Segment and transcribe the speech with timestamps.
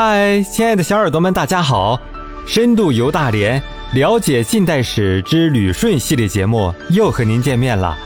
[0.00, 2.00] 嗨，亲爱的小耳朵们，大家好！
[2.46, 3.60] 深度游大连，
[3.94, 7.98] 了解近代史之旅顺系列节目又和您见面了。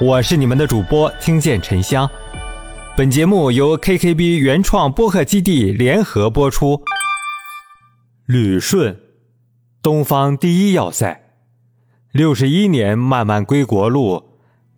[0.00, 2.10] 我是你们的主播听见沉香。
[2.96, 6.82] 本节目由 KKB 原创播客基地联合播出。
[8.26, 8.98] 旅顺，
[9.80, 11.20] 东方第一要塞，
[12.10, 14.20] 六十一年漫漫归国路，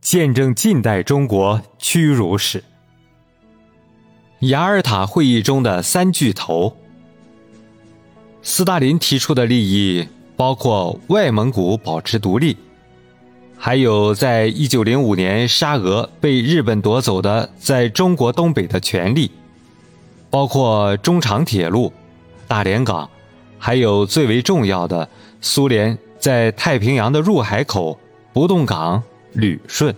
[0.02, 2.62] 见证近代中国屈辱史。
[4.42, 6.76] 雅尔塔会议中的三巨头，
[8.42, 12.56] 斯大林提出的利益包括外蒙古保持独立，
[13.56, 19.30] 还有在一九零五年沙俄被日本夺走的在中国东北的权利，
[20.28, 21.92] 包括中长铁路、
[22.48, 23.08] 大连港，
[23.60, 25.08] 还有最为重要的
[25.40, 27.96] 苏联在太平洋的入海口
[28.32, 29.00] 不动港
[29.34, 29.94] 旅顺。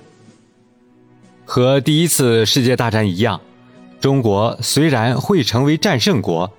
[1.47, 3.41] 和第一次世界大战一样。
[4.05, 6.53] 中国虽然会成为战胜国，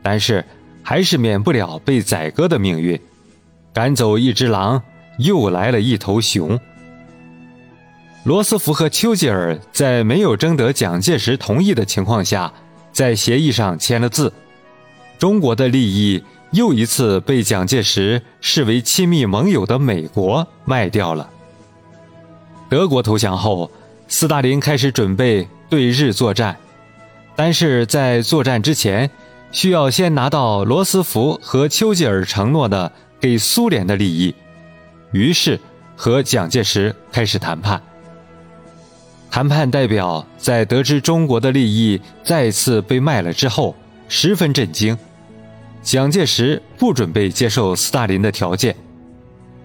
[0.00, 0.44] 但是
[0.80, 3.00] 还是免不了被宰割的命运。
[3.72, 4.80] 赶走一只狼，
[5.18, 6.56] 又来了一头熊。
[8.22, 12.52] 罗斯福和丘吉尔在没有征得蒋介石同意的情况下，
[12.92, 14.32] 在协议上签了字。
[15.18, 16.22] 中国的利益
[16.52, 21.28] 又一次被蒋介石视为亲密盟友的美国卖掉了。
[22.68, 23.68] 德国投降后，
[24.06, 26.56] 斯大林开始准备对日作战。
[27.36, 29.10] 但是在作战之前，
[29.50, 34.34] 需要先拿到罗斯福和丘吉尔承诺的给苏联的利益，
[35.12, 35.58] 于是
[35.96, 37.82] 和蒋介石开始谈判。
[39.30, 43.74] 谈判代表在得知中国的利益再次被卖了之后，
[44.08, 44.96] 十分震惊。
[45.82, 48.74] 蒋介石不准备接受斯大林的条件。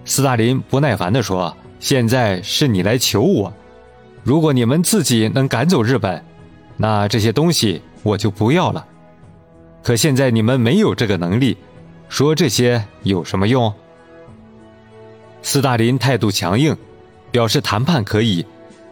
[0.04, 3.52] 斯大林不耐烦地说：“现在是你来求我，
[4.24, 6.20] 如果你们自己能赶走日本。”
[6.82, 8.86] 那这些东西我就不要了，
[9.82, 11.58] 可现在你们没有这个能力，
[12.08, 13.70] 说这些有什么用？
[15.42, 16.74] 斯大林态度强硬，
[17.30, 18.46] 表示谈判可以，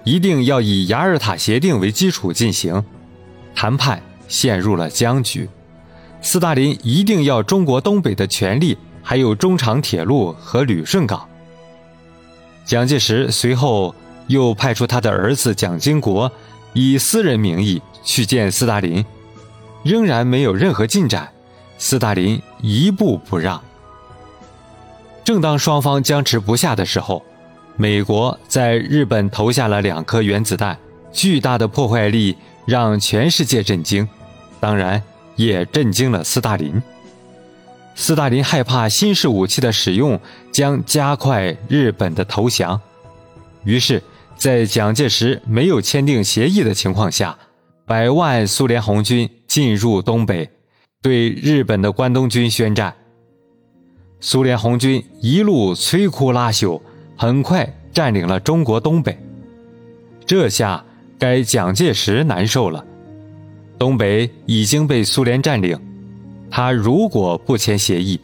[0.05, 2.85] 一定要以雅尔塔协定为基础进行。
[3.55, 5.49] 谈判陷入了僵局，
[6.21, 11.27] 斯大林一定要中国东北的权利，还有中长铁路和旅顺港。
[12.67, 13.95] 蒋介石随后
[14.27, 16.31] 又派出他的儿子蒋经国。
[16.75, 19.05] 以私人名义去见斯大林，
[19.83, 21.29] 仍然没有任何进展。
[21.79, 23.63] 斯大林一步不让。
[25.25, 27.25] 正当双方僵持不下的时候，
[27.77, 30.79] 美国在日本投下了两颗原子弹，
[31.13, 32.37] 巨大的破坏力
[32.67, 34.09] 让全世界震惊，
[34.61, 35.03] 当然
[35.37, 36.83] 也震惊了斯大林。
[37.95, 40.21] 斯大林害怕新式武器的使用
[40.53, 42.81] 将加快日本的投降，
[43.65, 44.03] 于是。
[44.39, 47.37] 在蒋介石没有签订协议的情况下，
[47.85, 50.49] 百万苏联红军进入东北，
[51.03, 52.95] 对日本的关东军宣战。
[54.21, 56.81] 苏联红军一路摧枯拉朽，
[57.17, 59.19] 很快占领了中国东北。
[60.25, 60.85] 这下
[61.19, 62.85] 该蒋介石难受了，
[63.77, 65.77] 东北已经被苏联占领，
[66.49, 68.21] 他如果不签协议，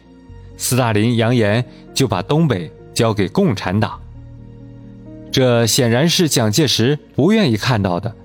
[0.55, 3.99] 斯大林扬言就把东北交给共产党。
[5.35, 8.15] 这显然是蒋介石不愿意看到的。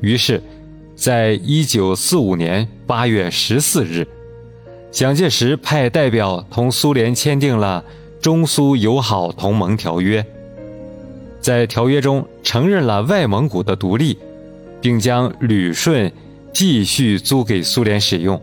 [0.00, 0.42] 于是，
[0.96, 4.08] 在一九四五年八月十四日，
[4.90, 7.84] 蒋介石派代表同苏联签订了
[8.18, 10.24] 中苏友好同盟条约。
[11.42, 14.16] 在条约中承认了外蒙古的独立，
[14.80, 16.10] 并将旅顺
[16.50, 18.40] 继续租给苏联使用。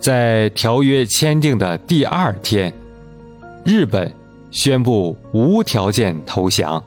[0.00, 2.72] 在条约签订的第二天，
[3.64, 4.12] 日本。
[4.50, 6.82] 宣布无条件投降。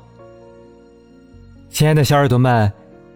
[1.69, 2.71] 亲爱的小耳朵们，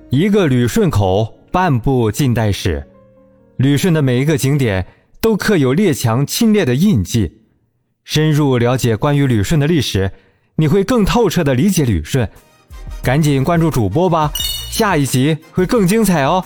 [0.09, 2.85] 一个旅顺口，半部近代史。
[3.57, 4.85] 旅顺的每一个景点
[5.19, 7.41] 都刻有列强侵略的印记。
[8.03, 10.11] 深入了解关于旅顺的历史，
[10.55, 12.29] 你会更透彻的理解旅顺。
[13.03, 14.31] 赶紧关注主播吧，
[14.71, 16.43] 下一集会更精彩哦。